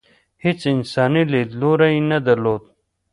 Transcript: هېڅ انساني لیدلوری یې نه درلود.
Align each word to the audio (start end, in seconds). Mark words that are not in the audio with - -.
هېڅ 0.43 0.59
انساني 0.73 1.23
لیدلوری 1.31 1.89
یې 1.95 2.01
نه 2.11 2.17
درلود. 2.27 2.61